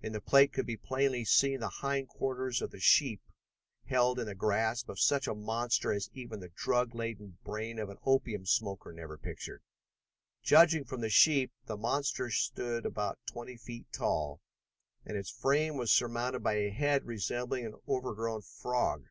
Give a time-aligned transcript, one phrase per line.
[0.00, 3.20] In the plate could be plainly seen the hind quarters of the sheep
[3.84, 7.90] held in the grasp of such a monster as even the drug laden brain of
[7.90, 9.62] an opium smoker never pictured.
[10.42, 14.40] Judging from the sheep, the monster stood about twenty feet tall,
[15.04, 19.08] and its frame was surmounted by a head resembling an overgrown frog.